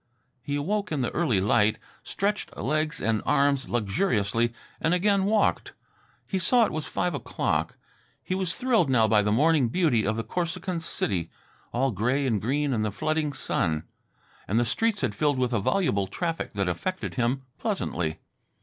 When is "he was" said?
8.23-8.55